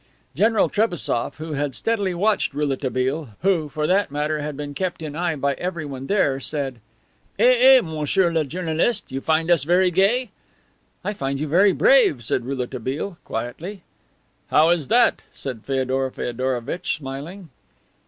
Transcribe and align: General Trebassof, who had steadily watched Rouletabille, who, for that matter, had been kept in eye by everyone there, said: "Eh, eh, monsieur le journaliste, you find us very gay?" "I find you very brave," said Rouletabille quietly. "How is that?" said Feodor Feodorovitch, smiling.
General 0.33 0.67
Trebassof, 0.67 1.35
who 1.35 1.53
had 1.53 1.75
steadily 1.75 2.15
watched 2.15 2.55
Rouletabille, 2.55 3.35
who, 3.43 3.69
for 3.69 3.85
that 3.85 4.09
matter, 4.09 4.39
had 4.41 4.57
been 4.57 4.73
kept 4.73 5.03
in 5.03 5.15
eye 5.15 5.35
by 5.35 5.53
everyone 5.53 6.07
there, 6.07 6.39
said: 6.39 6.79
"Eh, 7.37 7.77
eh, 7.77 7.81
monsieur 7.81 8.31
le 8.31 8.43
journaliste, 8.43 9.11
you 9.11 9.21
find 9.21 9.51
us 9.51 9.63
very 9.63 9.91
gay?" 9.91 10.31
"I 11.03 11.13
find 11.13 11.39
you 11.39 11.47
very 11.47 11.71
brave," 11.71 12.23
said 12.23 12.45
Rouletabille 12.45 13.19
quietly. 13.23 13.83
"How 14.47 14.71
is 14.71 14.87
that?" 14.87 15.21
said 15.31 15.63
Feodor 15.65 16.09
Feodorovitch, 16.09 16.97
smiling. 16.97 17.49